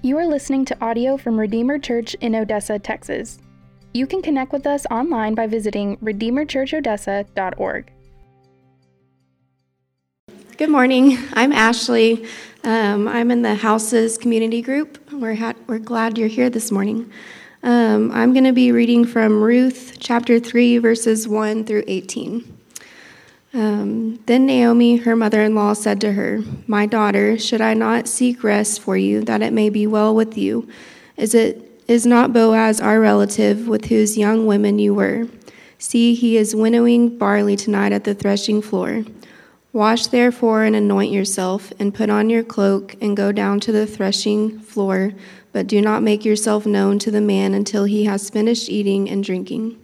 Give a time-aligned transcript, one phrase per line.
[0.00, 3.38] You are listening to audio from Redeemer Church in Odessa, Texas.
[3.92, 7.92] You can connect with us online by visiting redeemerchurchodessa.org.
[10.56, 11.18] Good morning.
[11.32, 12.26] I'm Ashley.
[12.62, 14.98] Um, I'm in the Houses community group.
[15.12, 17.10] We're, ha- we're glad you're here this morning.
[17.64, 22.57] Um, I'm going to be reading from Ruth chapter 3, verses 1 through 18.
[23.54, 28.06] Um, then Naomi, her mother in law, said to her, My daughter, should I not
[28.06, 30.68] seek rest for you, that it may be well with you?
[31.16, 35.26] Is it is not Boaz our relative, with whose young women you were?
[35.78, 39.04] See, he is winnowing barley tonight at the threshing floor.
[39.72, 43.86] Wash therefore and anoint yourself, and put on your cloak, and go down to the
[43.86, 45.12] threshing floor,
[45.52, 49.24] but do not make yourself known to the man until he has finished eating and
[49.24, 49.78] drinking.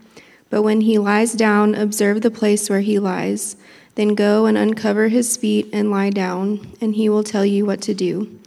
[0.54, 3.56] But when he lies down, observe the place where he lies.
[3.96, 7.80] Then go and uncover his feet and lie down, and he will tell you what
[7.80, 8.38] to do.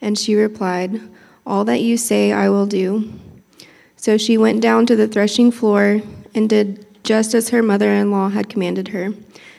[0.00, 1.00] And she replied,
[1.44, 3.12] All that you say I will do.
[3.96, 6.02] So she went down to the threshing floor
[6.36, 9.14] and did just as her mother in law had commanded her.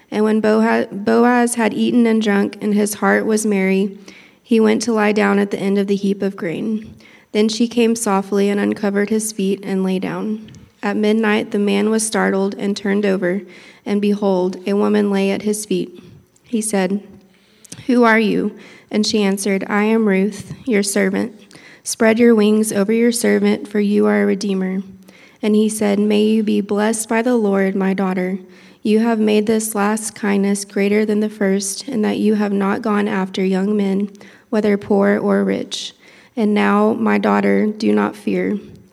[0.09, 3.97] And when Boaz had eaten and drunk, and his heart was merry,
[4.41, 6.95] he went to lie down at the end of the heap of grain.
[7.33, 10.49] Then she came softly and uncovered his feet and lay down.
[10.87, 13.41] At midnight, the man was startled and turned over,
[13.85, 16.01] and behold, a woman lay at his feet.
[16.45, 17.05] He said,
[17.87, 18.57] Who are you?
[18.89, 21.57] And she answered, I am Ruth, your servant.
[21.83, 24.81] Spread your wings over your servant, for you are a redeemer.
[25.41, 28.39] And he said, May you be blessed by the Lord, my daughter.
[28.81, 32.81] You have made this last kindness greater than the first, in that you have not
[32.81, 34.09] gone after young men,
[34.49, 35.93] whether poor or rich.
[36.37, 38.57] And now, my daughter, do not fear.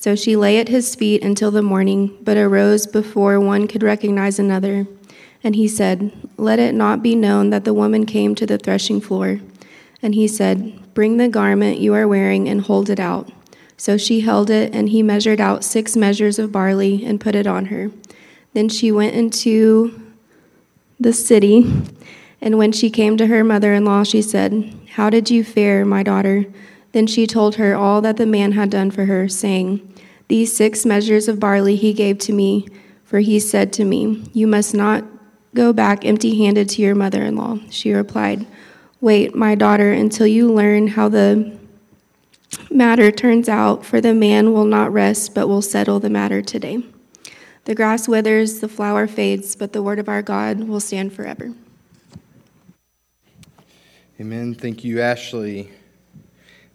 [0.00, 4.38] So she lay at his feet until the morning, but arose before one could recognize
[4.38, 4.86] another.
[5.42, 9.00] And he said, Let it not be known that the woman came to the threshing
[9.00, 9.40] floor.
[10.00, 13.32] And he said, Bring the garment you are wearing and hold it out.
[13.76, 17.48] So she held it, and he measured out six measures of barley and put it
[17.48, 17.90] on her.
[18.52, 20.00] Then she went into
[21.00, 21.72] the city,
[22.40, 25.84] and when she came to her mother in law, she said, How did you fare,
[25.84, 26.46] my daughter?
[26.92, 29.94] Then she told her all that the man had done for her, saying,
[30.28, 32.66] These six measures of barley he gave to me,
[33.04, 35.04] for he said to me, You must not
[35.54, 37.58] go back empty handed to your mother in law.
[37.70, 38.46] She replied,
[39.00, 41.56] Wait, my daughter, until you learn how the
[42.70, 46.82] matter turns out, for the man will not rest, but will settle the matter today.
[47.64, 51.52] The grass withers, the flower fades, but the word of our God will stand forever.
[54.20, 54.54] Amen.
[54.54, 55.70] Thank you, Ashley.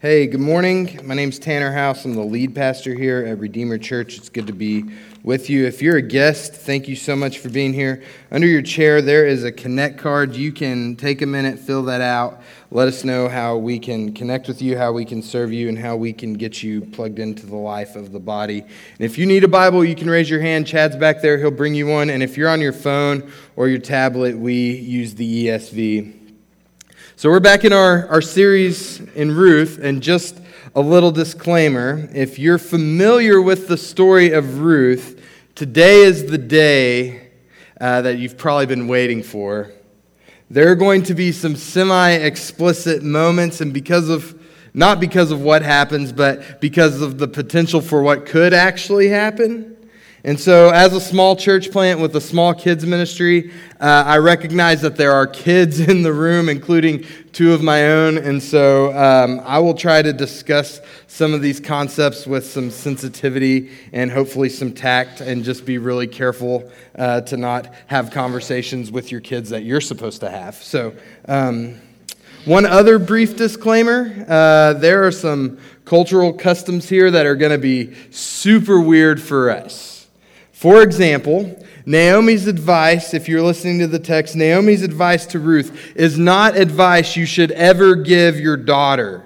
[0.04, 1.00] Hey, good morning.
[1.06, 2.04] My name's Tanner House.
[2.04, 4.18] I'm the lead pastor here at Redeemer Church.
[4.18, 4.84] It's good to be
[5.24, 5.66] with you.
[5.66, 8.04] If you're a guest, thank you so much for being here.
[8.30, 10.36] Under your chair, there is a connect card.
[10.36, 12.42] You can take a minute, fill that out.
[12.70, 15.80] Let us know how we can connect with you, how we can serve you, and
[15.80, 18.60] how we can get you plugged into the life of the body.
[18.60, 20.68] And if you need a Bible, you can raise your hand.
[20.68, 22.10] Chad's back there, he'll bring you one.
[22.10, 26.23] And if you're on your phone or your tablet, we use the ESV.
[27.16, 30.40] So we're back in our, our series in Ruth, and just
[30.74, 35.24] a little disclaimer if you're familiar with the story of Ruth,
[35.54, 37.30] today is the day
[37.80, 39.72] uh, that you've probably been waiting for.
[40.50, 44.38] There are going to be some semi explicit moments, and because of
[44.74, 49.78] not because of what happens, but because of the potential for what could actually happen.
[50.26, 53.52] And so, as a small church plant with a small kids ministry,
[53.82, 58.18] uh, I recognize that there are kids in the room, including two of my own.
[58.18, 63.72] And so, um, I will try to discuss some of these concepts with some sensitivity
[63.92, 69.12] and hopefully some tact, and just be really careful uh, to not have conversations with
[69.12, 70.56] your kids that you're supposed to have.
[70.56, 70.94] So,
[71.28, 71.82] um,
[72.46, 77.58] one other brief disclaimer uh, there are some cultural customs here that are going to
[77.58, 79.93] be super weird for us.
[80.64, 86.18] For example, Naomi's advice, if you're listening to the text, Naomi's advice to Ruth is
[86.18, 89.26] not advice you should ever give your daughter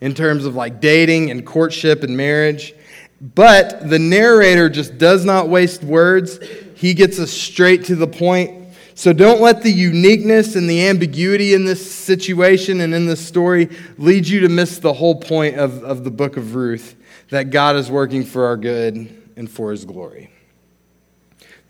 [0.00, 2.74] in terms of like dating and courtship and marriage.
[3.20, 6.40] But the narrator just does not waste words.
[6.74, 8.74] He gets us straight to the point.
[8.96, 13.68] So don't let the uniqueness and the ambiguity in this situation and in this story
[13.98, 16.96] lead you to miss the whole point of, of the book of Ruth
[17.28, 18.96] that God is working for our good
[19.36, 20.31] and for his glory.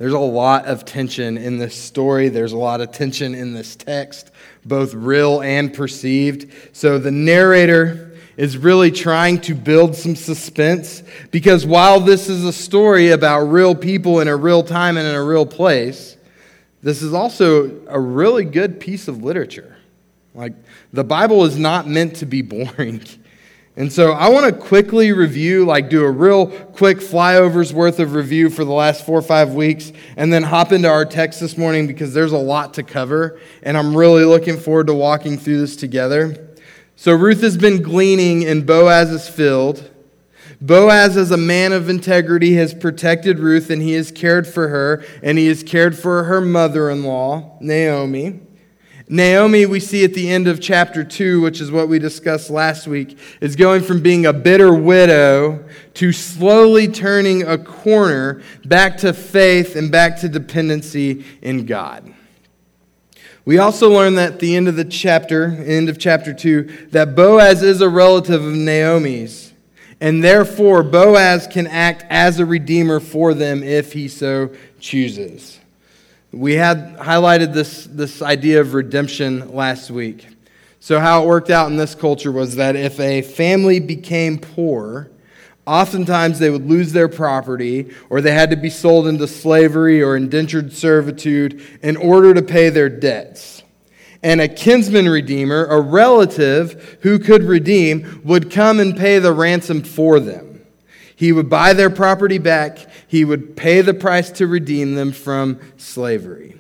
[0.02, 2.28] There's a lot of tension in this story.
[2.28, 4.32] There's a lot of tension in this text,
[4.64, 6.52] both real and perceived.
[6.72, 12.52] So the narrator is really trying to build some suspense because while this is a
[12.52, 16.16] story about real people in a real time and in a real place,
[16.82, 19.76] this is also a really good piece of literature.
[20.34, 20.54] Like,
[20.92, 23.02] the Bible is not meant to be boring.
[23.74, 28.12] And so I want to quickly review, like do a real quick flyovers worth of
[28.12, 31.56] review for the last four or five weeks, and then hop into our text this
[31.56, 35.58] morning because there's a lot to cover, and I'm really looking forward to walking through
[35.60, 36.50] this together.
[36.96, 39.90] So Ruth has been gleaning in Boaz's field.
[40.60, 45.02] Boaz, as a man of integrity, has protected Ruth, and he has cared for her,
[45.22, 48.40] and he has cared for her mother in law, Naomi.
[49.08, 52.86] Naomi, we see at the end of chapter 2, which is what we discussed last
[52.86, 55.64] week, is going from being a bitter widow
[55.94, 62.14] to slowly turning a corner back to faith and back to dependency in God.
[63.44, 67.16] We also learn that at the end of the chapter, end of chapter 2, that
[67.16, 69.52] Boaz is a relative of Naomi's,
[70.00, 75.58] and therefore Boaz can act as a redeemer for them if he so chooses.
[76.32, 80.26] We had highlighted this, this idea of redemption last week.
[80.80, 85.10] So, how it worked out in this culture was that if a family became poor,
[85.66, 90.16] oftentimes they would lose their property or they had to be sold into slavery or
[90.16, 93.62] indentured servitude in order to pay their debts.
[94.22, 99.82] And a kinsman redeemer, a relative who could redeem, would come and pay the ransom
[99.82, 100.64] for them.
[101.14, 102.78] He would buy their property back,
[103.12, 106.56] he would pay the price to redeem them from slavery.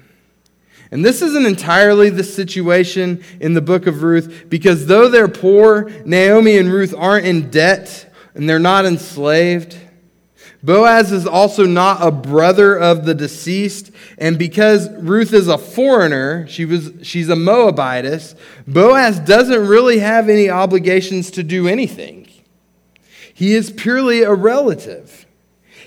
[0.90, 5.90] And this isn't entirely the situation in the book of Ruth because though they're poor,
[6.04, 9.78] Naomi and Ruth aren't in debt and they're not enslaved.
[10.62, 16.46] Boaz is also not a brother of the deceased, and because Ruth is a foreigner,
[16.48, 18.34] she was, she's a Moabitess,
[18.66, 22.28] Boaz doesn't really have any obligations to do anything.
[23.32, 25.24] He is purely a relative.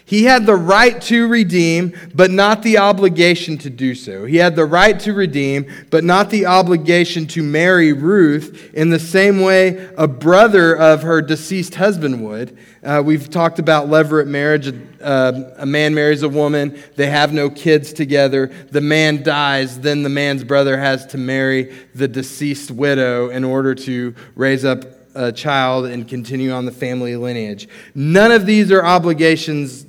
[0.07, 4.25] He had the right to redeem, but not the obligation to do so.
[4.25, 8.99] He had the right to redeem, but not the obligation to marry Ruth in the
[8.99, 12.55] same way a brother of her deceased husband would.
[12.83, 14.71] Uh, we've talked about levirate marriage.
[15.01, 18.51] Uh, a man marries a woman, they have no kids together.
[18.69, 23.73] The man dies, then the man's brother has to marry the deceased widow in order
[23.73, 24.85] to raise up
[25.15, 27.69] a child and continue on the family lineage.
[27.95, 29.84] None of these are obligations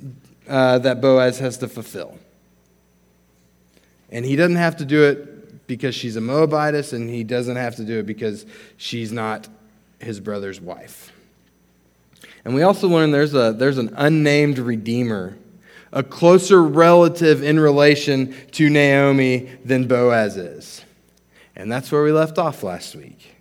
[0.47, 2.17] uh, that Boaz has to fulfill.
[4.09, 7.75] And he doesn't have to do it because she's a Moabitess, and he doesn't have
[7.75, 8.45] to do it because
[8.77, 9.47] she's not
[9.99, 11.11] his brother's wife.
[12.45, 15.37] And we also learn there's, a, there's an unnamed redeemer,
[15.91, 20.85] a closer relative in relation to Naomi than Boaz is.
[21.57, 23.35] And that's where we left off last week.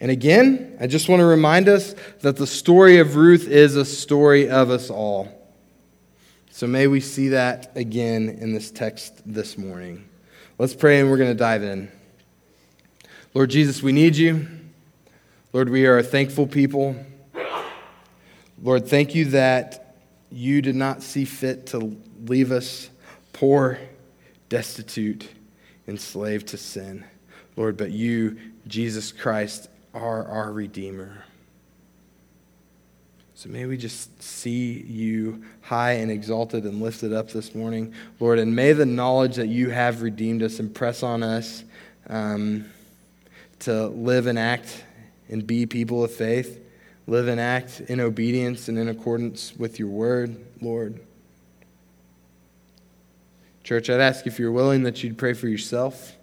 [0.00, 3.84] And again, I just want to remind us that the story of Ruth is a
[3.84, 5.37] story of us all.
[6.58, 10.08] So may we see that again in this text this morning.
[10.58, 11.88] Let's pray and we're going to dive in.
[13.32, 14.48] Lord Jesus, we need you.
[15.52, 16.96] Lord, we are a thankful people.
[18.60, 19.98] Lord, thank you that
[20.32, 22.90] you did not see fit to leave us
[23.32, 23.78] poor,
[24.48, 25.28] destitute,
[25.86, 27.04] enslaved to sin.
[27.54, 28.36] Lord, but you,
[28.66, 31.22] Jesus Christ, are our Redeemer.
[33.38, 38.40] So may we just see you high and exalted and lifted up this morning, Lord,
[38.40, 41.62] and may the knowledge that you have redeemed us impress on us
[42.08, 42.64] um,
[43.60, 44.82] to live and act
[45.28, 46.60] and be people of faith,
[47.06, 50.98] live and act in obedience and in accordance with your word, Lord.
[53.62, 56.16] Church, I'd ask if you're willing that you'd pray for yourself.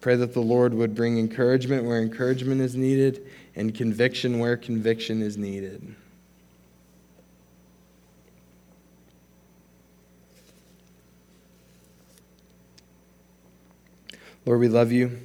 [0.00, 3.26] Pray that the Lord would bring encouragement where encouragement is needed
[3.58, 5.96] and conviction where conviction is needed.
[14.46, 15.18] Lord, we love you.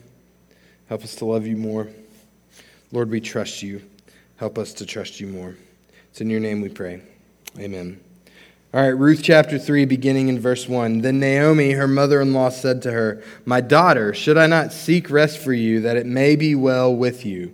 [0.89, 1.87] Help us to love you more.
[2.91, 3.83] Lord, we trust you.
[4.37, 5.55] Help us to trust you more.
[6.09, 7.03] It's in your name we pray.
[7.59, 7.99] Amen.
[8.73, 11.01] All right, Ruth chapter 3, beginning in verse 1.
[11.01, 15.11] Then Naomi, her mother in law, said to her, My daughter, should I not seek
[15.11, 17.53] rest for you, that it may be well with you?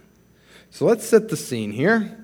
[0.73, 2.17] So let's set the scene here.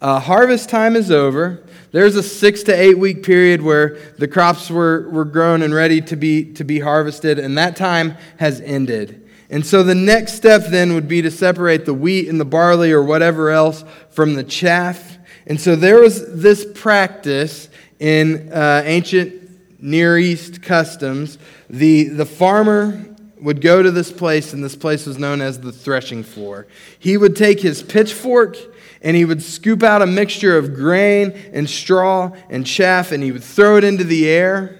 [0.00, 1.62] Uh, harvest time is over.
[1.92, 6.00] There's a six to eight week period where the crops were, were grown and ready
[6.02, 9.28] to be, to be harvested, and that time has ended.
[9.50, 12.90] And so the next step then would be to separate the wheat and the barley
[12.90, 15.18] or whatever else from the chaff.
[15.46, 21.36] And so there was this practice in uh, ancient Near East customs.
[21.68, 23.04] The, the farmer
[23.42, 26.66] would go to this place, and this place was known as the threshing floor.
[26.98, 28.56] He would take his pitchfork
[29.02, 33.32] and he would scoop out a mixture of grain and straw and chaff and he
[33.32, 34.76] would throw it into the air.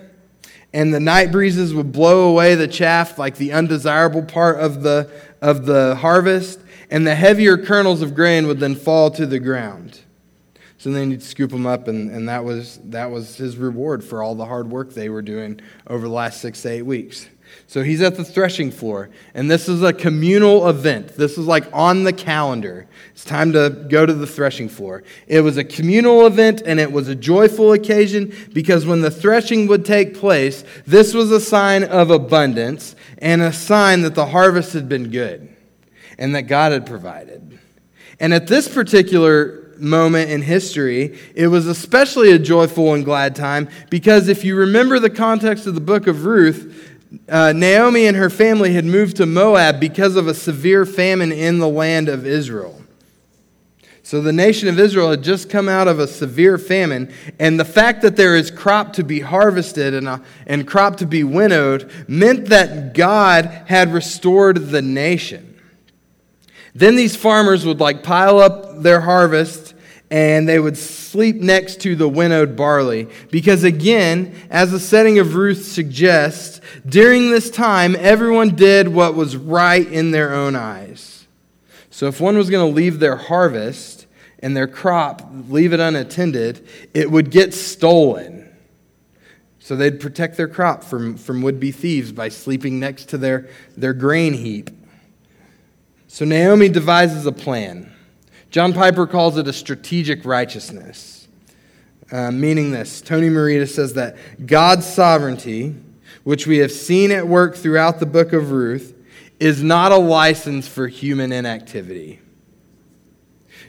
[0.72, 5.10] And the night breezes would blow away the chaff, like the undesirable part of the,
[5.40, 6.60] of the harvest.
[6.90, 10.00] And the heavier kernels of grain would then fall to the ground.
[10.78, 14.22] So then he'd scoop them up, and, and that, was, that was his reward for
[14.22, 17.28] all the hard work they were doing over the last six to eight weeks.
[17.66, 21.16] So he's at the threshing floor, and this is a communal event.
[21.16, 22.86] This is like on the calendar.
[23.12, 25.04] It's time to go to the threshing floor.
[25.28, 29.68] It was a communal event, and it was a joyful occasion because when the threshing
[29.68, 34.72] would take place, this was a sign of abundance and a sign that the harvest
[34.72, 35.54] had been good
[36.18, 37.58] and that God had provided.
[38.18, 43.68] And at this particular moment in history, it was especially a joyful and glad time
[43.88, 46.89] because if you remember the context of the book of Ruth,
[47.28, 51.58] uh, Naomi and her family had moved to Moab because of a severe famine in
[51.58, 52.80] the land of Israel.
[54.02, 57.64] So the nation of Israel had just come out of a severe famine, and the
[57.64, 61.22] fact that there is crop to be harvested and, a, uh, and crop to be
[61.22, 65.60] winnowed meant that God had restored the nation.
[66.74, 69.69] Then these farmers would like pile up their harvest
[70.10, 73.08] and they would sleep next to the winnowed barley.
[73.30, 79.36] Because again, as the setting of Ruth suggests, during this time, everyone did what was
[79.36, 81.28] right in their own eyes.
[81.90, 84.06] So if one was going to leave their harvest
[84.40, 88.48] and their crop, leave it unattended, it would get stolen.
[89.60, 93.48] So they'd protect their crop from, from would be thieves by sleeping next to their,
[93.76, 94.70] their grain heap.
[96.08, 97.92] So Naomi devises a plan.
[98.50, 101.28] John Piper calls it a strategic righteousness,
[102.10, 103.00] uh, meaning this.
[103.00, 105.76] Tony Merida says that God's sovereignty,
[106.24, 108.96] which we have seen at work throughout the book of Ruth,
[109.38, 112.20] is not a license for human inactivity.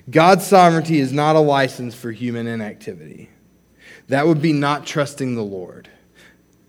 [0.09, 3.29] God's sovereignty is not a license for human inactivity.
[4.07, 5.89] That would be not trusting the Lord.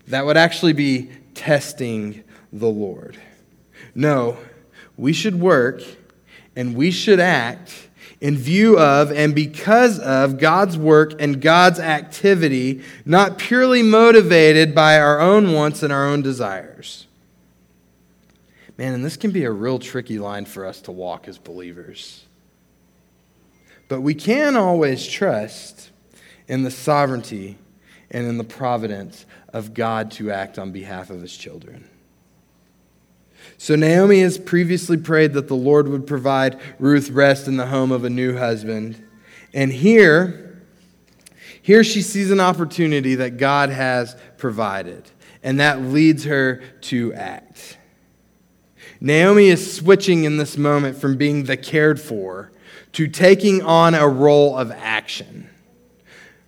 [0.07, 3.17] That would actually be testing the Lord.
[3.95, 4.37] No,
[4.97, 5.81] we should work
[6.55, 7.89] and we should act
[8.23, 14.97] in view of and because of God's work and God's activity, not purely motivated by
[14.97, 17.05] our own wants and our own desires.
[18.77, 22.23] Man, and this can be a real tricky line for us to walk as believers.
[23.89, 25.91] But we can always trust
[26.47, 27.57] in the sovereignty
[28.09, 31.89] and in the providence of God to act on behalf of his children.
[33.57, 37.91] So Naomi has previously prayed that the Lord would provide Ruth rest in the home
[37.91, 39.03] of a new husband.
[39.53, 40.61] And here,
[41.61, 45.09] here she sees an opportunity that God has provided,
[45.43, 47.77] and that leads her to act.
[48.99, 52.51] Naomi is switching in this moment from being the cared for
[52.93, 55.49] to taking on a role of action.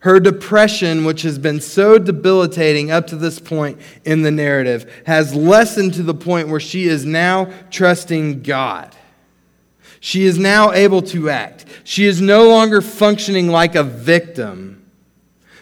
[0.05, 5.33] Her depression, which has been so debilitating up to this point in the narrative, has
[5.33, 8.95] lessened to the point where she is now trusting God.
[9.99, 11.65] She is now able to act.
[11.83, 14.85] She is no longer functioning like a victim,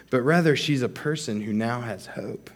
[0.10, 2.50] but rather she's a person who now has hope.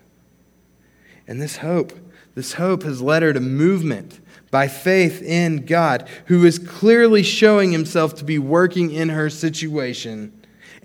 [1.26, 1.94] And this hope,
[2.36, 4.20] this hope has led her to movement
[4.52, 10.37] by faith in God, who is clearly showing himself to be working in her situation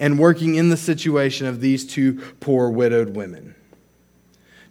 [0.03, 3.55] and working in the situation of these two poor widowed women.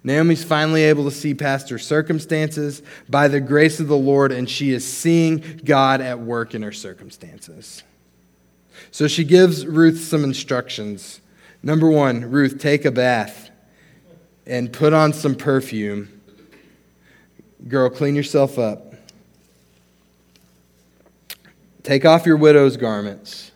[0.03, 4.49] Naomi's finally able to see past her circumstances by the grace of the Lord, and
[4.49, 7.81] she is seeing God at work in her circumstances.
[8.91, 11.21] So she gives Ruth some instructions.
[11.63, 13.51] Number one, Ruth, take a bath
[14.45, 16.21] and put on some perfume.
[17.69, 18.95] Girl, clean yourself up.
[21.83, 23.51] Take off your widow's garments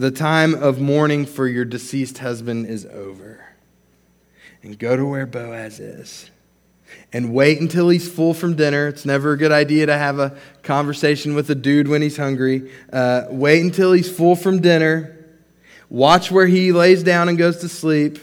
[0.00, 3.44] the time of mourning for your deceased husband is over.
[4.62, 6.30] And go to where Boaz is.
[7.12, 8.88] And wait until he's full from dinner.
[8.88, 12.72] It's never a good idea to have a conversation with a dude when he's hungry.
[12.90, 15.18] Uh, wait until he's full from dinner.
[15.90, 18.18] watch where he lays down and goes to sleep,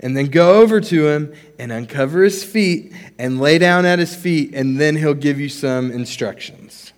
[0.00, 4.16] and then go over to him and uncover his feet and lay down at his
[4.16, 6.94] feet, and then he'll give you some instructions.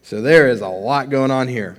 [0.00, 1.76] So there is a lot going on here.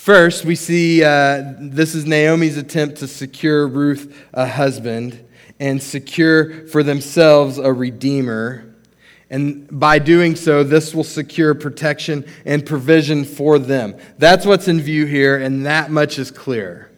[0.00, 5.22] First, we see uh, this is Naomi's attempt to secure Ruth a husband
[5.60, 8.64] and secure for themselves a redeemer.
[9.28, 13.94] And by doing so, this will secure protection and provision for them.
[14.16, 16.90] That's what's in view here, and that much is clear.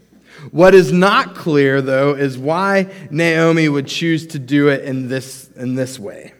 [0.52, 5.50] What is not clear, though, is why Naomi would choose to do it in this,
[5.56, 6.31] in this way.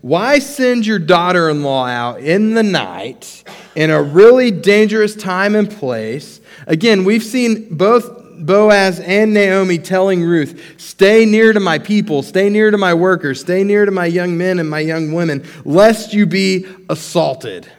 [0.00, 5.54] Why send your daughter in law out in the night in a really dangerous time
[5.54, 6.40] and place?
[6.66, 12.48] Again, we've seen both Boaz and Naomi telling Ruth, Stay near to my people, stay
[12.48, 16.12] near to my workers, stay near to my young men and my young women, lest
[16.12, 17.70] you be assaulted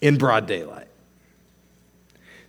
[0.00, 0.88] in broad daylight.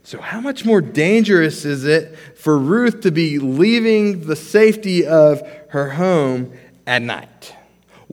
[0.03, 5.41] So, how much more dangerous is it for Ruth to be leaving the safety of
[5.69, 6.53] her home
[6.86, 7.55] at night?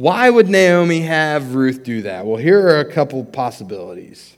[0.03, 2.27] Why would Naomi have Ruth do that?
[2.27, 4.37] Well, here are a couple possibilities.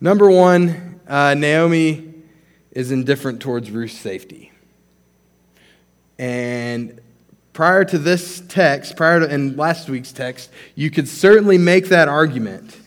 [0.00, 2.14] Number one, uh, Naomi
[2.70, 4.52] is indifferent towards Ruth's safety.
[6.18, 7.02] And
[7.52, 12.08] prior to this text, prior to in last week's text, you could certainly make that
[12.08, 12.78] argument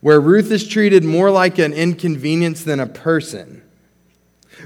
[0.00, 3.62] where Ruth is treated more like an inconvenience than a person.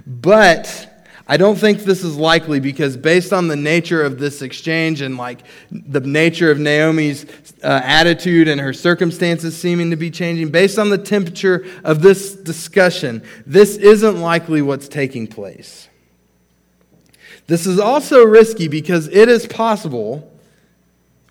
[0.07, 0.98] But
[1.31, 5.19] I don't think this is likely because, based on the nature of this exchange and
[5.19, 7.27] like the nature of Naomi's
[7.63, 12.35] uh, attitude and her circumstances seeming to be changing, based on the temperature of this
[12.35, 15.89] discussion, this isn't likely what's taking place.
[17.47, 20.33] This is also risky because it is possible.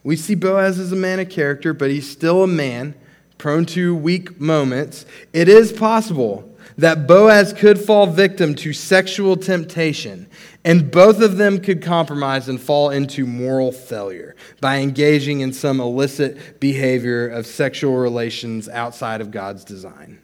[0.03, 2.93] We see Boaz as a man of character, but he's still a man
[3.39, 5.07] prone to weak moments.
[5.33, 6.46] It is possible
[6.77, 10.27] that Boaz could fall victim to sexual temptation,
[10.63, 15.79] and both of them could compromise and fall into moral failure by engaging in some
[15.79, 20.19] illicit behavior of sexual relations outside of God's design.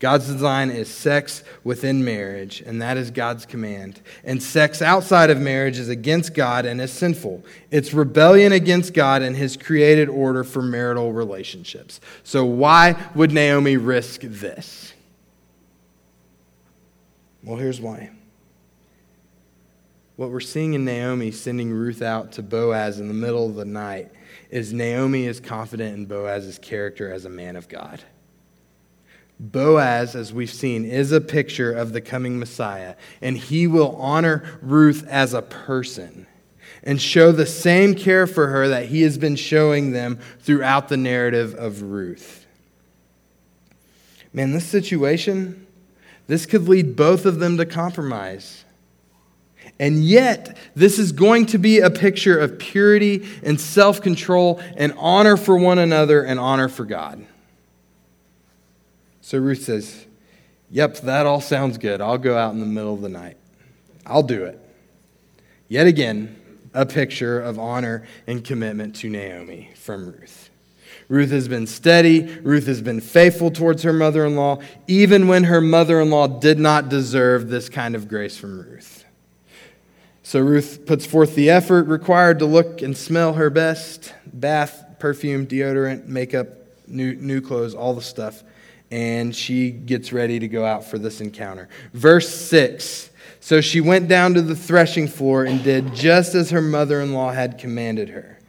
[0.00, 4.00] God's design is sex within marriage, and that is God's command.
[4.24, 7.44] And sex outside of marriage is against God and is sinful.
[7.70, 12.00] It's rebellion against God and his created order for marital relationships.
[12.24, 14.89] So, why would Naomi risk this?
[17.42, 18.10] Well, here's why.
[20.16, 23.64] What we're seeing in Naomi sending Ruth out to Boaz in the middle of the
[23.64, 24.12] night
[24.50, 28.02] is Naomi is confident in Boaz's character as a man of God.
[29.38, 34.44] Boaz, as we've seen, is a picture of the coming Messiah, and he will honor
[34.60, 36.26] Ruth as a person
[36.82, 40.98] and show the same care for her that he has been showing them throughout the
[40.98, 42.46] narrative of Ruth.
[44.34, 45.66] Man, this situation
[46.30, 48.64] this could lead both of them to compromise.
[49.80, 54.94] And yet, this is going to be a picture of purity and self control and
[54.96, 57.26] honor for one another and honor for God.
[59.20, 60.06] So Ruth says,
[60.70, 62.00] Yep, that all sounds good.
[62.00, 63.36] I'll go out in the middle of the night.
[64.06, 64.60] I'll do it.
[65.66, 66.36] Yet again,
[66.72, 70.49] a picture of honor and commitment to Naomi from Ruth.
[71.10, 72.22] Ruth has been steady.
[72.40, 76.28] Ruth has been faithful towards her mother in law, even when her mother in law
[76.28, 79.04] did not deserve this kind of grace from Ruth.
[80.22, 85.48] So Ruth puts forth the effort required to look and smell her best bath, perfume,
[85.48, 86.46] deodorant, makeup,
[86.86, 88.44] new, new clothes, all the stuff.
[88.92, 91.68] And she gets ready to go out for this encounter.
[91.92, 96.62] Verse 6 So she went down to the threshing floor and did just as her
[96.62, 98.39] mother in law had commanded her.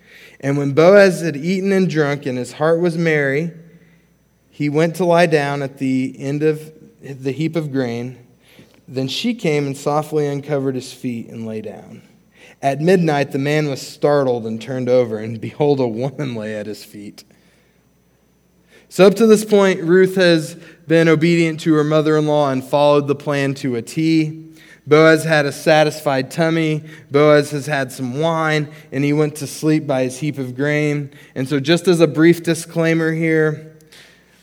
[0.41, 3.51] And when Boaz had eaten and drunk, and his heart was merry,
[4.49, 8.17] he went to lie down at the end of the heap of grain.
[8.87, 12.01] Then she came and softly uncovered his feet and lay down.
[12.61, 16.65] At midnight, the man was startled and turned over, and behold, a woman lay at
[16.65, 17.23] his feet.
[18.89, 20.55] So, up to this point, Ruth has
[20.87, 24.50] been obedient to her mother in law and followed the plan to a T.
[24.87, 26.83] Boaz had a satisfied tummy.
[27.11, 31.11] Boaz has had some wine, and he went to sleep by his heap of grain.
[31.35, 33.75] And so, just as a brief disclaimer here,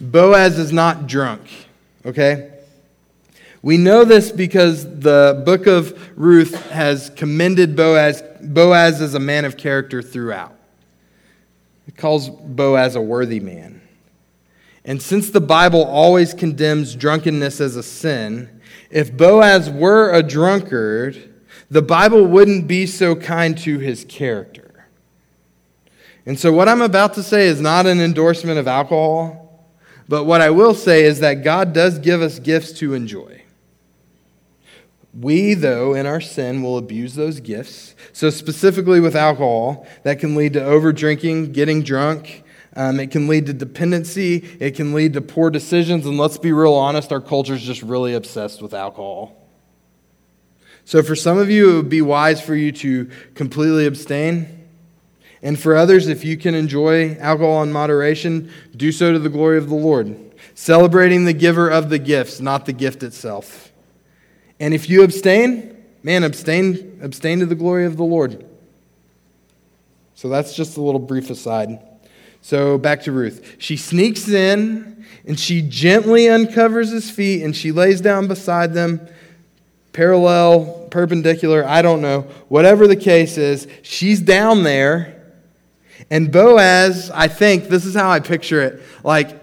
[0.00, 1.42] Boaz is not drunk,
[2.06, 2.52] okay?
[3.62, 9.44] We know this because the book of Ruth has commended Boaz, Boaz as a man
[9.44, 10.54] of character throughout.
[11.88, 13.80] It calls Boaz a worthy man.
[14.84, 18.57] And since the Bible always condemns drunkenness as a sin,
[18.90, 21.34] if Boaz were a drunkard,
[21.70, 24.86] the Bible wouldn't be so kind to his character.
[26.24, 29.66] And so, what I'm about to say is not an endorsement of alcohol,
[30.08, 33.42] but what I will say is that God does give us gifts to enjoy.
[35.18, 37.94] We, though, in our sin, will abuse those gifts.
[38.12, 42.44] So, specifically with alcohol, that can lead to over drinking, getting drunk.
[42.78, 44.36] Um, it can lead to dependency.
[44.60, 46.06] It can lead to poor decisions.
[46.06, 49.36] And let's be real honest, our culture is just really obsessed with alcohol.
[50.84, 54.68] So, for some of you, it would be wise for you to completely abstain.
[55.42, 59.58] And for others, if you can enjoy alcohol in moderation, do so to the glory
[59.58, 60.16] of the Lord,
[60.54, 63.72] celebrating the giver of the gifts, not the gift itself.
[64.60, 68.46] And if you abstain, man, abstain, abstain to the glory of the Lord.
[70.14, 71.80] So that's just a little brief aside.
[72.42, 73.56] So back to Ruth.
[73.58, 79.06] She sneaks in and she gently uncovers his feet and she lays down beside them,
[79.92, 82.22] parallel, perpendicular, I don't know.
[82.48, 85.14] Whatever the case is, she's down there.
[86.10, 88.80] And Boaz, I think, this is how I picture it.
[89.04, 89.37] Like,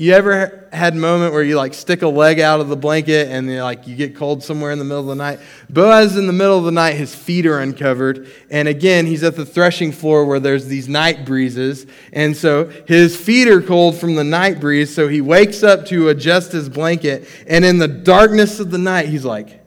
[0.00, 3.28] you ever had a moment where you like stick a leg out of the blanket
[3.28, 5.40] and like you get cold somewhere in the middle of the night?
[5.68, 9.36] Boaz in the middle of the night, his feet are uncovered, and again he's at
[9.36, 14.14] the threshing floor where there's these night breezes, and so his feet are cold from
[14.14, 14.94] the night breeze.
[14.94, 19.06] So he wakes up to adjust his blanket, and in the darkness of the night,
[19.10, 19.60] he's like,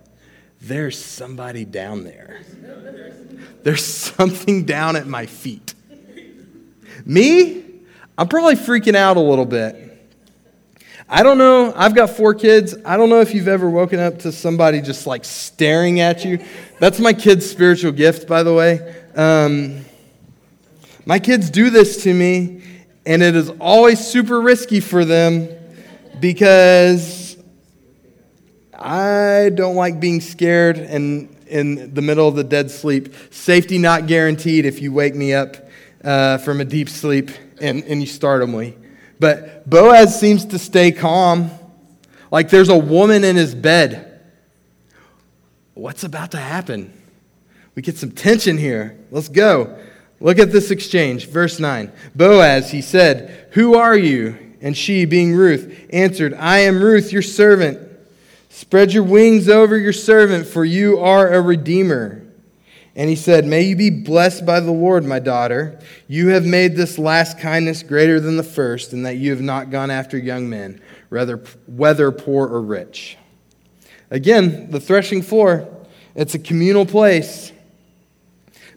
[0.62, 2.41] "There's somebody down there.
[3.62, 5.76] There's something down at my feet."
[7.06, 7.63] Me,
[8.17, 9.91] I'm probably freaking out a little bit.
[11.10, 11.74] I don't know.
[11.76, 12.76] I've got four kids.
[12.86, 16.44] I don't know if you've ever woken up to somebody just like staring at you.
[16.80, 18.96] That's my kid's spiritual gift, by the way.
[19.16, 19.86] Um,
[21.06, 22.63] my kids do this to me,
[23.06, 25.50] and it is always super risky for them
[26.20, 27.38] because
[28.74, 33.13] I don't like being scared and in the middle of the dead sleep.
[33.30, 35.58] Safety not guaranteed if you wake me up
[36.04, 37.30] uh, from a deep sleep
[37.62, 38.76] and, and you startle me.
[39.23, 41.49] But Boaz seems to stay calm,
[42.29, 44.19] like there's a woman in his bed.
[45.75, 46.91] What's about to happen?
[47.73, 48.99] We get some tension here.
[49.12, 49.79] Let's go.
[50.19, 51.27] Look at this exchange.
[51.27, 51.89] Verse 9.
[52.13, 54.38] Boaz, he said, Who are you?
[54.59, 57.79] And she, being Ruth, answered, I am Ruth, your servant.
[58.49, 62.22] Spread your wings over your servant, for you are a redeemer.
[62.95, 65.79] And he said, May you be blessed by the Lord, my daughter.
[66.08, 69.71] You have made this last kindness greater than the first, and that you have not
[69.71, 70.79] gone after young men,
[71.10, 73.17] rather, whether poor or rich.
[74.12, 75.67] Again, the threshing floor,
[76.13, 77.51] it's a communal place.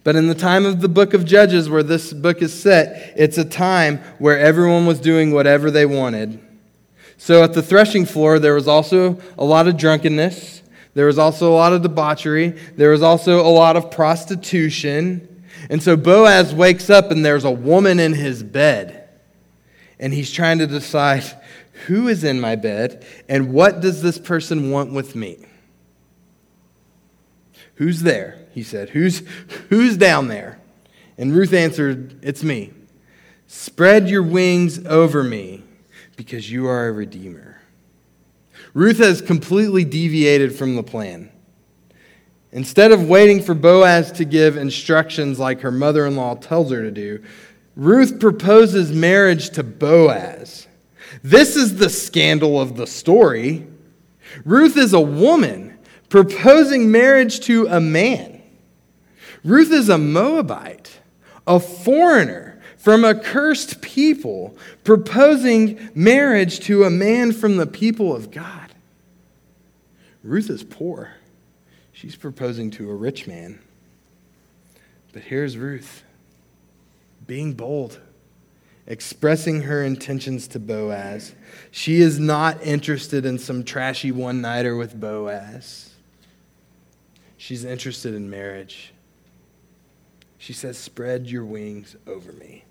[0.03, 3.37] But in the time of the book of Judges, where this book is set, it's
[3.37, 6.41] a time where everyone was doing whatever they wanted.
[7.19, 10.63] So at the threshing floor, there was also a lot of drunkenness.
[10.97, 12.59] There was also a lot of debauchery.
[12.75, 15.45] There was also a lot of prostitution.
[15.69, 19.07] And so Boaz wakes up and there's a woman in his bed.
[20.01, 21.23] And he's trying to decide
[21.87, 25.37] who is in my bed and what does this person want with me?
[27.75, 28.47] Who's there?
[28.53, 28.89] He said.
[28.89, 29.23] Who's,
[29.69, 30.59] who's down there?
[31.19, 32.73] And Ruth answered, It's me.
[33.47, 35.63] Spread your wings over me
[36.17, 37.56] because you are a redeemer.
[38.77, 41.31] Ruth has completely deviated from the plan.
[42.53, 46.83] Instead of waiting for Boaz to give instructions like her mother in law tells her
[46.83, 47.25] to do,
[47.75, 50.67] Ruth proposes marriage to Boaz.
[51.23, 53.67] This is the scandal of the story.
[54.45, 55.79] Ruth is a woman
[56.11, 58.43] proposing marriage to a man.
[59.43, 61.01] Ruth is a Moabite,
[61.47, 68.31] a foreigner from a cursed people, proposing marriage to a man from the people of
[68.31, 68.66] God.
[70.27, 71.13] Ruth is poor.
[71.93, 73.61] She's proposing to a rich man.
[75.13, 76.03] But here's Ruth
[77.27, 78.01] being bold,
[78.87, 81.35] expressing her intentions to Boaz.
[81.71, 85.91] She is not interested in some trashy one nighter with Boaz.
[87.37, 88.93] She's interested in marriage.
[90.39, 92.65] She says, Spread your wings over me.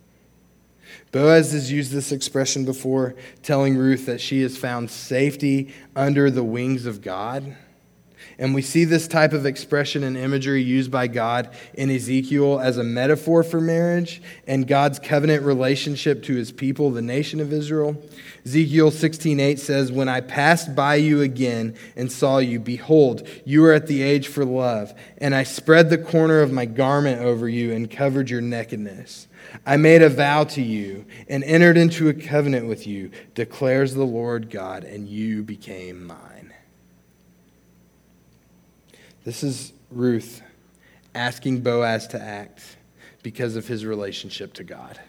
[1.11, 6.43] Boaz has used this expression before, telling Ruth that she has found safety under the
[6.43, 7.55] wings of God.
[8.37, 12.77] And we see this type of expression and imagery used by God in Ezekiel as
[12.77, 17.95] a metaphor for marriage and God's covenant relationship to his people, the nation of Israel.
[18.45, 23.73] Ezekiel 16:8 says, "When I passed by you again and saw you, behold, you were
[23.73, 27.71] at the age for love, and I spread the corner of my garment over you
[27.71, 29.27] and covered your nakedness."
[29.65, 34.05] I made a vow to you and entered into a covenant with you, declares the
[34.05, 36.53] Lord God, and you became mine.
[39.23, 40.41] This is Ruth
[41.13, 42.77] asking Boaz to act
[43.23, 44.99] because of his relationship to God.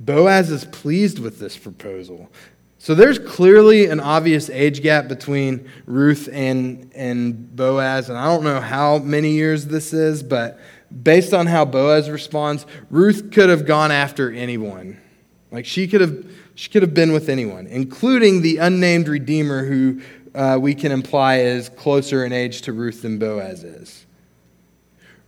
[0.00, 2.30] Boaz is pleased with this proposal.
[2.78, 8.42] So there's clearly an obvious age gap between Ruth and, and Boaz, and I don't
[8.42, 10.58] know how many years this is, but
[11.02, 15.00] based on how Boaz responds, Ruth could have gone after anyone.
[15.50, 20.00] Like she could have, she could have been with anyone, including the unnamed Redeemer who
[20.34, 24.06] uh, we can imply is closer in age to Ruth than Boaz is.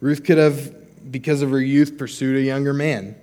[0.00, 3.16] Ruth could have, because of her youth, pursued a younger man.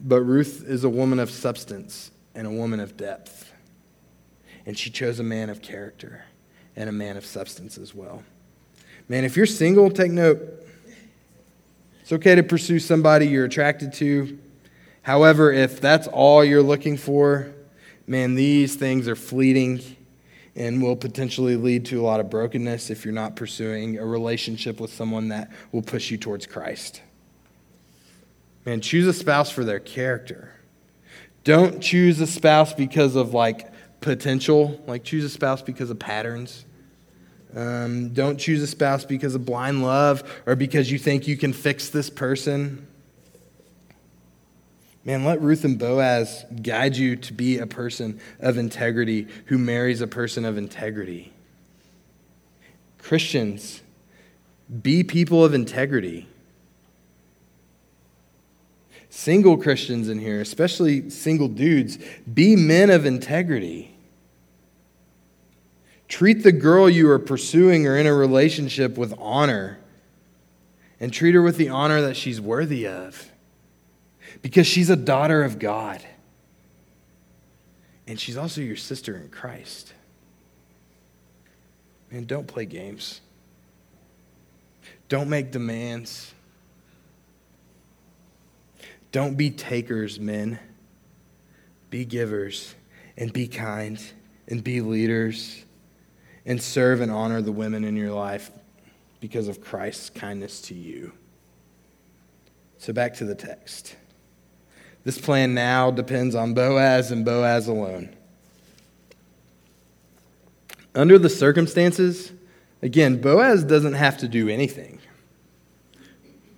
[0.00, 3.52] But Ruth is a woman of substance and a woman of depth.
[4.66, 6.24] And she chose a man of character
[6.76, 8.22] and a man of substance as well.
[9.08, 10.63] Man, if you're single, take note.
[12.04, 14.38] It's okay to pursue somebody you're attracted to.
[15.00, 17.50] However, if that's all you're looking for,
[18.06, 19.80] man, these things are fleeting
[20.54, 24.80] and will potentially lead to a lot of brokenness if you're not pursuing a relationship
[24.80, 27.00] with someone that will push you towards Christ.
[28.66, 30.52] Man, choose a spouse for their character.
[31.42, 36.66] Don't choose a spouse because of like potential, like choose a spouse because of patterns.
[37.54, 41.52] Um, don't choose a spouse because of blind love or because you think you can
[41.52, 42.86] fix this person.
[45.04, 50.00] Man, let Ruth and Boaz guide you to be a person of integrity who marries
[50.00, 51.32] a person of integrity.
[52.98, 53.82] Christians,
[54.82, 56.26] be people of integrity.
[59.10, 61.98] Single Christians in here, especially single dudes,
[62.32, 63.93] be men of integrity.
[66.08, 69.78] Treat the girl you are pursuing or in a relationship with honor,
[71.00, 73.30] and treat her with the honor that she's worthy of.
[74.42, 76.02] Because she's a daughter of God.
[78.06, 79.92] And she's also your sister in Christ.
[82.10, 83.20] And don't play games.
[85.08, 86.32] Don't make demands.
[89.12, 90.58] Don't be takers, men.
[91.90, 92.74] Be givers
[93.16, 94.00] and be kind
[94.48, 95.63] and be leaders
[96.46, 98.50] and serve and honor the women in your life
[99.20, 101.12] because of Christ's kindness to you.
[102.78, 103.96] So back to the text.
[105.04, 108.14] This plan now depends on Boaz and Boaz alone.
[110.94, 112.32] Under the circumstances,
[112.82, 114.98] again, Boaz doesn't have to do anything.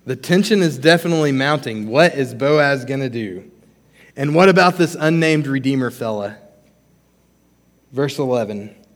[0.05, 1.89] The tension is definitely mounting.
[1.89, 3.51] What is Boaz going to do?
[4.15, 6.37] And what about this unnamed Redeemer fella?
[7.91, 8.73] Verse 11.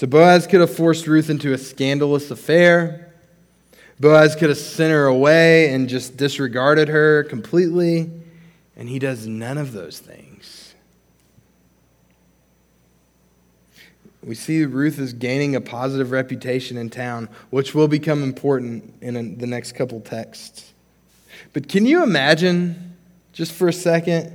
[0.00, 3.12] So Boaz could have forced Ruth into a scandalous affair.
[4.00, 8.10] Boaz could have sent her away and just disregarded her completely.
[8.78, 10.74] And he does none of those things.
[14.24, 19.36] We see Ruth is gaining a positive reputation in town, which will become important in
[19.36, 20.72] the next couple texts.
[21.52, 22.96] But can you imagine,
[23.34, 24.32] just for a second,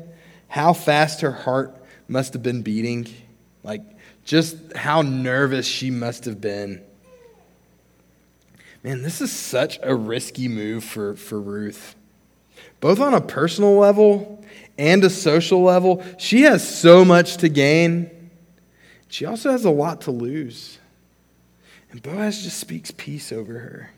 [0.47, 1.75] how fast her heart
[2.07, 3.07] must have been beating?
[3.63, 3.81] Like,
[4.25, 6.81] just how nervous she must have been.
[8.83, 11.95] Man, this is such a risky move for, for Ruth.
[12.79, 14.43] Both on a personal level
[14.77, 18.29] and a social level, she has so much to gain.
[19.07, 20.79] She also has a lot to lose.
[21.91, 23.91] And Boaz just speaks peace over her.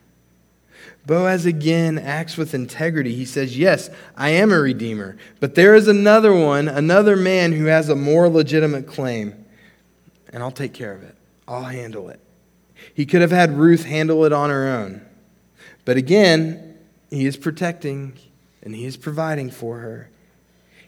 [1.06, 3.14] Boaz again acts with integrity.
[3.14, 7.64] He says, Yes, I am a redeemer, but there is another one, another man who
[7.64, 9.37] has a more legitimate claim,
[10.32, 11.14] and I'll take care of it.
[11.46, 12.20] I'll handle it.
[12.94, 15.02] He could have had Ruth handle it on her own.
[15.84, 16.78] But again,
[17.10, 18.14] he is protecting
[18.62, 20.10] and he is providing for her.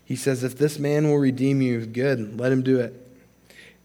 [0.04, 2.94] He says, If this man will redeem you, good, let him do it.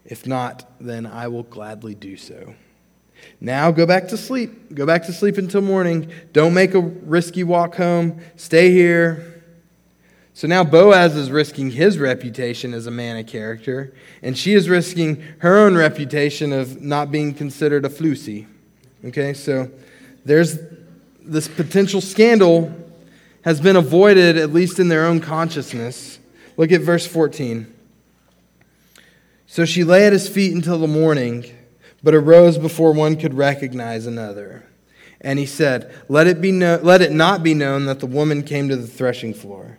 [0.04, 2.54] If not, then I will gladly do so.
[3.40, 4.74] Now go back to sleep.
[4.74, 6.10] Go back to sleep until morning.
[6.32, 8.20] Don't make a risky walk home.
[8.36, 9.35] Stay here.
[10.36, 14.68] So now Boaz is risking his reputation as a man of character, and she is
[14.68, 18.46] risking her own reputation of not being considered a flusy.
[19.02, 19.70] Okay, so
[20.26, 20.58] there's
[21.22, 22.70] this potential scandal
[23.46, 26.18] has been avoided, at least in their own consciousness.
[26.58, 27.74] Look at verse 14.
[29.46, 31.46] So she lay at his feet until the morning
[32.02, 34.66] but arose before one could recognize another.
[35.18, 38.42] And he said, let it, be no- let it not be known that the woman
[38.42, 39.78] came to the threshing floor.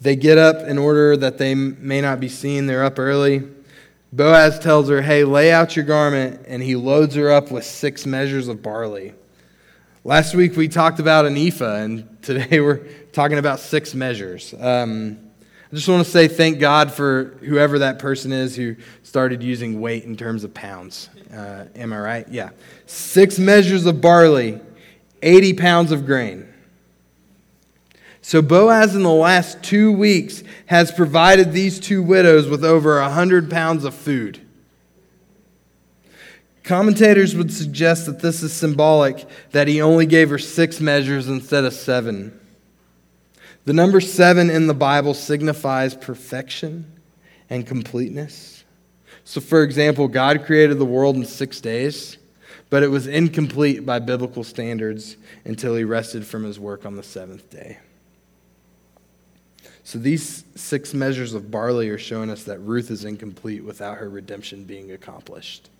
[0.00, 2.66] They get up in order that they may not be seen.
[2.66, 3.42] They're up early.
[4.12, 8.06] Boaz tells her, Hey, lay out your garment, and he loads her up with six
[8.06, 9.14] measures of barley.
[10.04, 14.54] Last week we talked about an ephah, and today we're talking about six measures.
[14.58, 15.18] Um,
[15.70, 19.82] I just want to say thank God for whoever that person is who started using
[19.82, 21.10] weight in terms of pounds.
[21.30, 22.28] Uh, am I right?
[22.30, 22.50] Yeah.
[22.86, 24.60] Six measures of barley,
[25.20, 26.47] 80 pounds of grain.
[28.28, 33.48] So Boaz, in the last two weeks, has provided these two widows with over 100
[33.48, 34.38] pounds of food.
[36.62, 41.64] Commentators would suggest that this is symbolic that he only gave her six measures instead
[41.64, 42.38] of seven.
[43.64, 47.00] The number seven in the Bible signifies perfection
[47.48, 48.62] and completeness.
[49.24, 52.18] So, for example, God created the world in six days,
[52.68, 57.02] but it was incomplete by biblical standards until he rested from his work on the
[57.02, 57.78] seventh day.
[59.88, 64.10] So these six measures of barley are showing us that Ruth is incomplete without her
[64.10, 65.70] redemption being accomplished.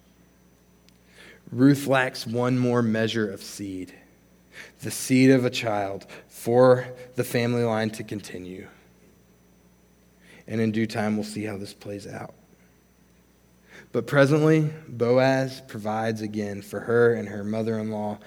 [1.53, 3.93] Ruth lacks one more measure of seed,
[4.81, 8.67] the seed of a child, for the family line to continue.
[10.47, 12.33] And in due time, we'll see how this plays out.
[13.93, 18.21] But presently, Boaz provides again for her and her mother in law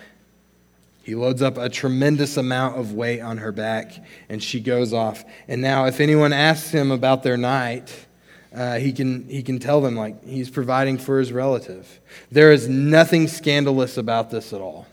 [1.03, 3.91] he loads up a tremendous amount of weight on her back,
[4.29, 5.23] and she goes off.
[5.47, 8.07] And now, if anyone asks him about their night,
[8.53, 11.99] uh, he, can, he can tell them, like, he's providing for his relative.
[12.29, 14.85] There is nothing scandalous about this at all.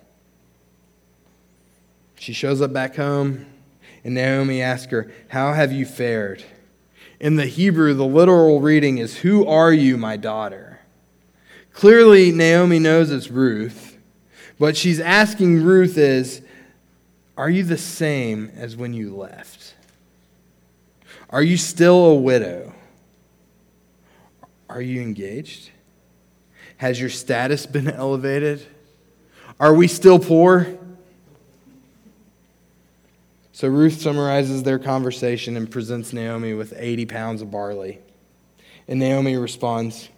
[2.19, 3.47] She shows up back home,
[4.03, 6.43] and Naomi asks her, How have you fared?
[7.21, 10.81] In the Hebrew, the literal reading is, Who are you, my daughter?
[11.73, 13.88] Clearly, Naomi knows it's Ruth.
[14.59, 16.43] What she's asking Ruth is
[17.37, 19.75] Are you the same as when you left?
[21.31, 22.75] Are you still a widow?
[24.69, 25.71] Are you engaged?
[26.79, 28.67] Has your status been elevated?
[29.61, 30.67] Are we still poor?
[33.53, 37.99] So Ruth summarizes their conversation and presents Naomi with 80 pounds of barley.
[38.87, 40.09] And Naomi responds,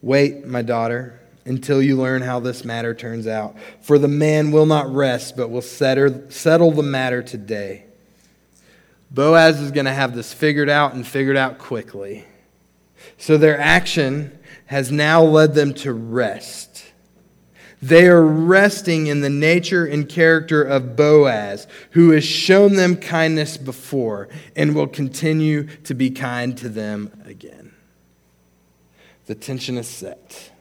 [0.00, 3.56] Wait, my daughter until you learn how this matter turns out.
[3.80, 7.84] For the man will not rest, but will settle the matter today.
[9.10, 12.24] Boaz is going to have this figured out and figured out quickly.
[13.18, 16.86] So their action has now led them to rest.
[17.82, 23.56] They are resting in the nature and character of Boaz, who has shown them kindness
[23.56, 27.74] before and will continue to be kind to them again.
[29.26, 30.52] The tension is set.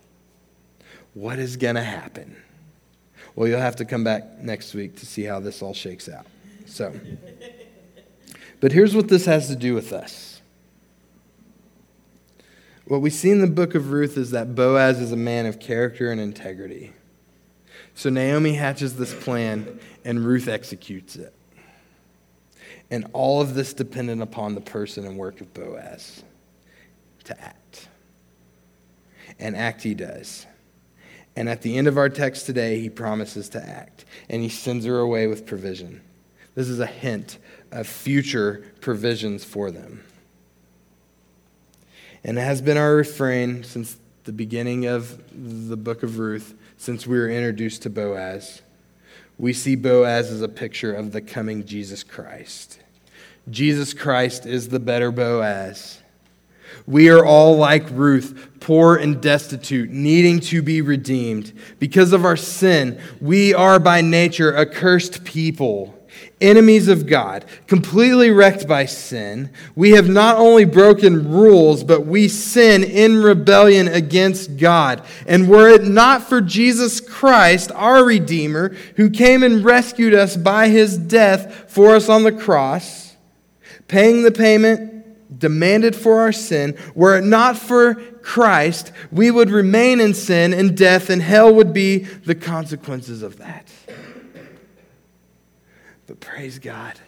[1.13, 2.35] What is going to happen?
[3.35, 6.25] Well, you'll have to come back next week to see how this all shakes out.
[6.65, 6.93] So,
[8.59, 10.41] but here's what this has to do with us.
[12.85, 15.59] What we see in the book of Ruth is that Boaz is a man of
[15.59, 16.93] character and integrity.
[17.95, 21.33] So Naomi hatches this plan, and Ruth executes it.
[22.89, 26.23] And all of this dependent upon the person and work of Boaz
[27.25, 27.87] to act.
[29.39, 30.45] And act he does.
[31.35, 34.85] And at the end of our text today, he promises to act, and he sends
[34.85, 36.01] her away with provision.
[36.55, 37.37] This is a hint
[37.71, 40.03] of future provisions for them.
[42.23, 45.23] And it has been our refrain since the beginning of
[45.69, 48.61] the book of Ruth, since we were introduced to Boaz.
[49.39, 52.79] We see Boaz as a picture of the coming Jesus Christ.
[53.49, 56.00] Jesus Christ is the better Boaz.
[56.91, 61.53] We are all like Ruth, poor and destitute, needing to be redeemed.
[61.79, 65.97] Because of our sin, we are by nature accursed people,
[66.41, 69.51] enemies of God, completely wrecked by sin.
[69.73, 75.01] We have not only broken rules, but we sin in rebellion against God.
[75.25, 80.67] And were it not for Jesus Christ, our Redeemer, who came and rescued us by
[80.67, 83.15] his death for us on the cross,
[83.87, 85.00] paying the payment
[85.41, 90.77] demanded for our sin, were it not for Christ, we would remain in sin and
[90.77, 93.67] death, and hell would be the consequences of that.
[96.07, 96.99] But praise God,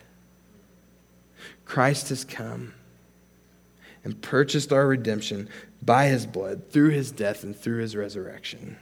[1.63, 2.73] Christ has come
[4.03, 5.47] and purchased our redemption
[5.81, 8.77] by his blood, through his death, and through his resurrection.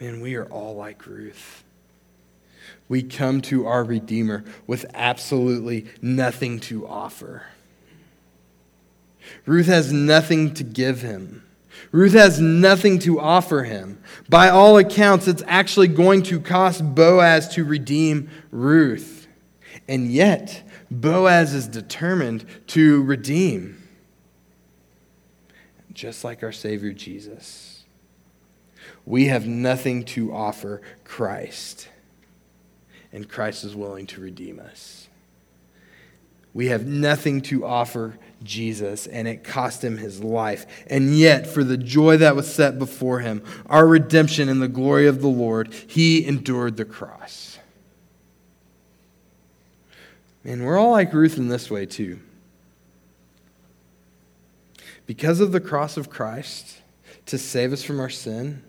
[0.00, 1.62] Man, we are all like Ruth.
[2.88, 7.46] We come to our Redeemer with absolutely nothing to offer.
[9.44, 11.42] Ruth has nothing to give him.
[11.92, 14.00] Ruth has nothing to offer him.
[14.28, 19.26] By all accounts, it's actually going to cost Boaz to redeem Ruth.
[19.88, 23.82] And yet, Boaz is determined to redeem,
[25.92, 27.84] just like our Savior Jesus.
[29.04, 31.88] We have nothing to offer Christ,
[33.16, 35.08] and Christ is willing to redeem us.
[36.52, 40.66] We have nothing to offer Jesus, and it cost him his life.
[40.88, 45.06] And yet, for the joy that was set before him, our redemption and the glory
[45.06, 47.58] of the Lord, he endured the cross.
[50.44, 52.20] And we're all like Ruth in this way, too.
[55.06, 56.82] Because of the cross of Christ
[57.24, 58.62] to save us from our sin,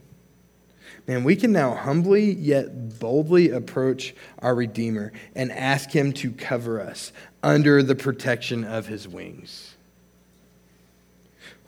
[1.07, 6.81] man, we can now humbly yet boldly approach our Redeemer and ask Him to cover
[6.81, 9.75] us under the protection of His wings.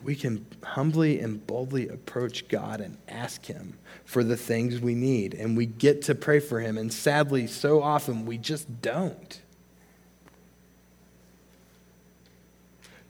[0.04, 5.34] We can humbly and boldly approach God and ask Him for the things we need,
[5.34, 9.42] and we get to pray for Him, and sadly, so often we just don't.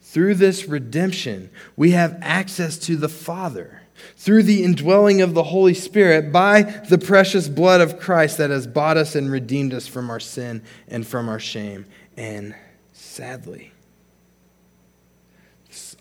[0.02, 3.79] Through this redemption, we have access to the Father
[4.16, 8.66] through the indwelling of the Holy Spirit by the precious blood of Christ that has
[8.66, 11.86] bought us and redeemed us from our sin and from our shame.
[12.16, 12.54] And
[12.92, 13.72] sadly,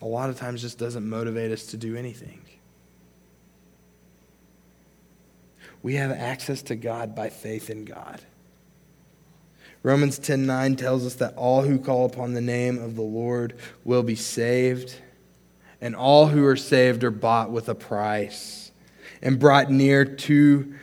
[0.02, 2.42] a lot of times just doesn't motivate us to do anything.
[5.82, 8.22] We have access to God by faith in God.
[9.82, 13.54] Romans 10:9 tells us that all who call upon the name of the Lord
[13.86, 14.96] will be saved,
[15.82, 18.72] and all who are saved are bought with a price
[19.22, 20.74] and brought near to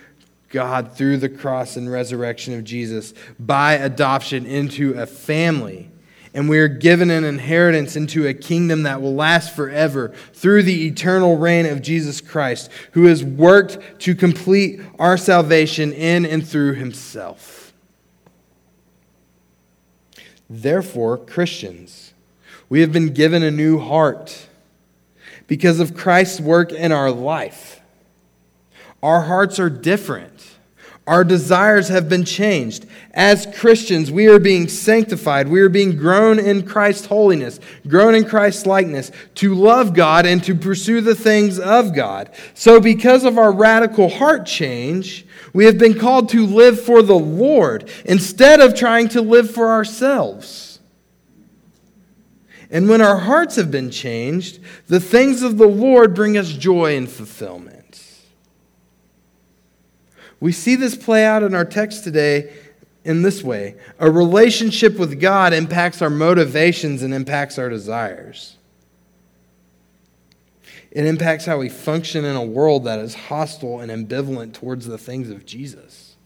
[0.50, 5.90] God through the cross and resurrection of Jesus by adoption into a family.
[6.32, 10.86] And we are given an inheritance into a kingdom that will last forever through the
[10.86, 16.74] eternal reign of Jesus Christ, who has worked to complete our salvation in and through
[16.74, 17.72] himself.
[20.48, 22.12] Therefore, Christians,
[22.68, 24.45] we have been given a new heart
[25.46, 27.80] because of Christ's work in our life.
[29.02, 30.56] Our hearts are different.
[31.06, 32.84] Our desires have been changed.
[33.14, 35.46] As Christians, we are being sanctified.
[35.46, 40.42] We are being grown in Christ's holiness, grown in Christ's likeness, to love God and
[40.42, 42.30] to pursue the things of God.
[42.54, 47.18] So, because of our radical heart change, we have been called to live for the
[47.18, 50.75] Lord instead of trying to live for ourselves.
[52.70, 54.58] And when our hearts have been changed,
[54.88, 58.02] the things of the Lord bring us joy and fulfillment.
[60.40, 62.52] We see this play out in our text today
[63.04, 68.56] in this way a relationship with God impacts our motivations and impacts our desires.
[70.90, 74.98] It impacts how we function in a world that is hostile and ambivalent towards the
[74.98, 76.16] things of Jesus.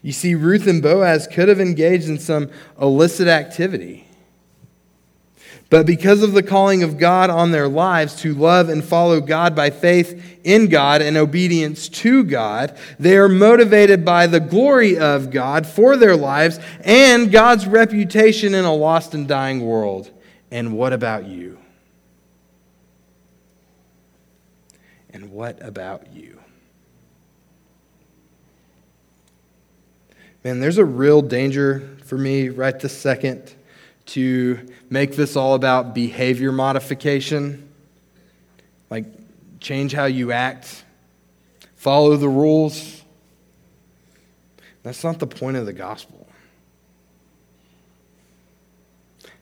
[0.00, 4.06] You see, Ruth and Boaz could have engaged in some illicit activity.
[5.72, 9.56] But because of the calling of God on their lives to love and follow God
[9.56, 15.30] by faith in God and obedience to God, they are motivated by the glory of
[15.30, 20.10] God for their lives and God's reputation in a lost and dying world.
[20.50, 21.56] And what about you?
[25.08, 26.38] And what about you?
[30.44, 33.54] Man, there's a real danger for me right this second
[34.04, 34.58] to
[34.92, 37.66] make this all about behavior modification.
[38.90, 39.06] Like,
[39.58, 40.84] change how you act,
[41.76, 43.02] follow the rules.
[44.82, 46.28] That's not the point of the gospel.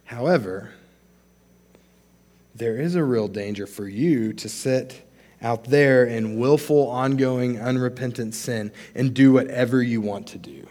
[0.04, 0.70] However,
[2.54, 5.04] there is a real danger for you to sit
[5.42, 10.68] out there in willful, ongoing, unrepentant sin and do whatever you want to do.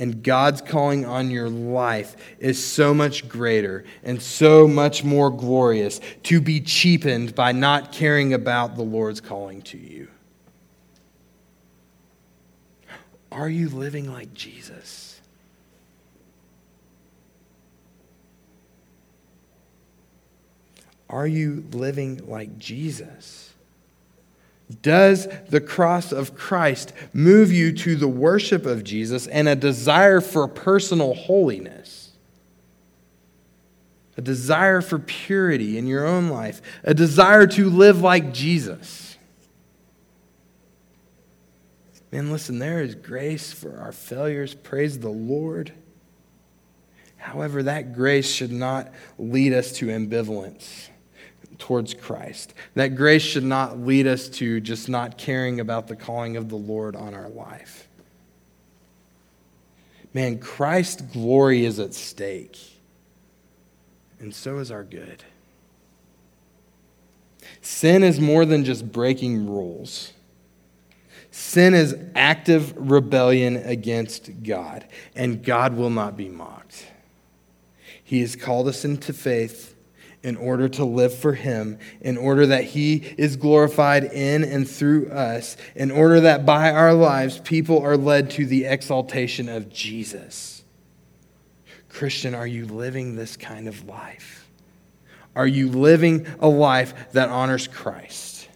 [0.00, 6.00] And God's calling on your life is so much greater and so much more glorious
[6.24, 10.08] to be cheapened by not caring about the Lord's calling to you.
[13.30, 15.20] Are you living like Jesus?
[21.10, 23.49] Are you living like Jesus?
[24.82, 30.20] Does the cross of Christ move you to the worship of Jesus and a desire
[30.20, 32.12] for personal holiness?
[34.16, 39.16] A desire for purity in your own life, a desire to live like Jesus.
[42.12, 44.54] Man, listen, there is grace for our failures.
[44.54, 45.72] Praise the Lord.
[47.16, 50.89] However, that grace should not lead us to ambivalence
[51.60, 52.54] towards Christ.
[52.74, 56.56] That grace should not lead us to just not caring about the calling of the
[56.56, 57.86] Lord on our life.
[60.12, 62.58] Man, Christ's glory is at stake,
[64.18, 65.22] and so is our good.
[67.62, 70.12] Sin is more than just breaking rules.
[71.30, 76.86] Sin is active rebellion against God, and God will not be mocked.
[78.02, 79.69] He has called us into faith
[80.22, 85.08] in order to live for Him, in order that He is glorified in and through
[85.10, 90.62] us, in order that by our lives people are led to the exaltation of Jesus.
[91.88, 94.48] Christian, are you living this kind of life?
[95.34, 98.48] Are you living a life that honors Christ?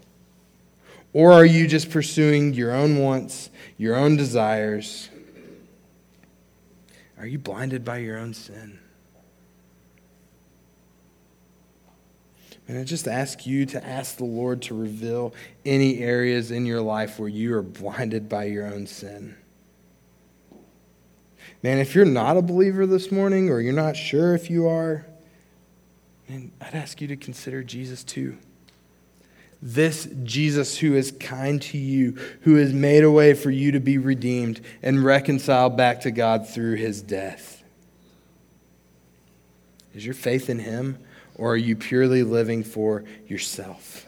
[1.13, 5.09] Or are you just pursuing your own wants, your own desires?
[7.19, 8.81] Are you blinded by your own sin?
[12.67, 15.35] And I just ask you to ask the Lord to reveal
[15.67, 19.37] any areas in your life where you are blinded by your own sin.
[21.63, 25.07] Man, if you're not a believer this morning or you're not sure if you are,
[26.29, 28.39] man, I'd ask you to consider Jesus too.
[29.61, 33.81] This Jesus who is kind to you, who has made a way for you to
[33.81, 37.63] be redeemed and reconciled back to God through his death.
[39.95, 40.99] Is your faith in him?
[41.35, 44.07] Or are you purely living for yourself?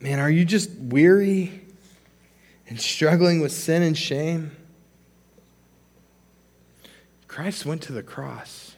[0.00, 1.62] Man, are you just weary
[2.68, 4.50] and struggling with sin and shame?
[7.28, 8.74] Christ went to the cross.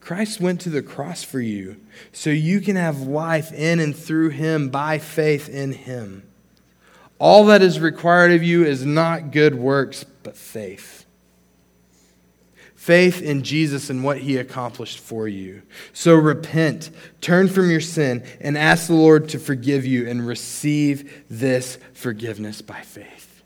[0.00, 1.80] Christ went to the cross for you
[2.12, 6.28] so you can have life in and through him by faith in him.
[7.18, 11.03] All that is required of you is not good works, but faith
[12.84, 15.62] faith in Jesus and what he accomplished for you.
[15.94, 16.90] So repent,
[17.22, 22.60] turn from your sin, and ask the Lord to forgive you and receive this forgiveness
[22.60, 23.42] by faith.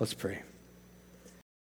[0.00, 0.40] Let's pray.